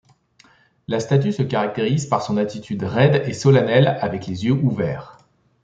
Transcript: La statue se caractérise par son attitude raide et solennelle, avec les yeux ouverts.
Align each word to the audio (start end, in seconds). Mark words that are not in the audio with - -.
La 0.87 0.99
statue 0.99 1.31
se 1.31 1.43
caractérise 1.43 2.07
par 2.07 2.23
son 2.23 2.37
attitude 2.37 2.81
raide 2.81 3.21
et 3.29 3.33
solennelle, 3.33 3.85
avec 4.01 4.25
les 4.25 4.45
yeux 4.45 4.53
ouverts. 4.53 5.19